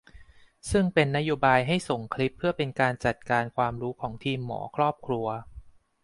[0.71, 5.27] ซึ่งเป็นนโยบายให้ส่งคลิปเพื่อเป็นการจัดการความรู้ของทีมหมอครอบครัว